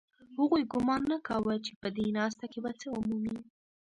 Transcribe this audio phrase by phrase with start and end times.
[0.37, 3.37] هغوی ګومان نه کاوه چې په دې ناسته کې به څه ومومي